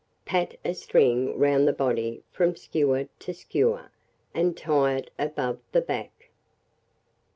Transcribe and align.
Pat 0.25 0.55
a 0.65 0.73
string 0.73 1.37
round 1.37 1.67
the 1.67 1.73
body 1.73 2.23
from 2.31 2.55
skewer 2.55 3.07
to 3.19 3.35
skewer, 3.35 3.91
and 4.33 4.57
tie 4.57 4.95
it 4.95 5.11
above 5.19 5.59
the 5.73 5.81
back. 5.81 6.31